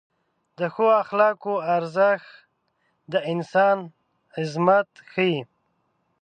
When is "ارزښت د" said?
1.75-3.13